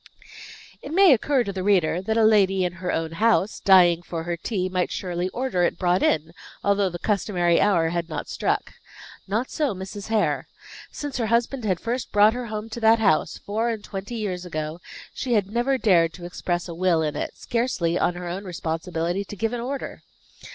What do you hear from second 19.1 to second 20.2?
to give an order.